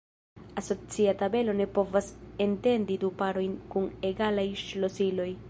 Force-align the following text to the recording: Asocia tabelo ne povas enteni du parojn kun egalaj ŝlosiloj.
Asocia 0.61 1.13
tabelo 1.21 1.53
ne 1.59 1.67
povas 1.75 2.07
enteni 2.47 2.99
du 3.05 3.13
parojn 3.21 3.55
kun 3.75 3.87
egalaj 4.13 4.49
ŝlosiloj. 4.65 5.31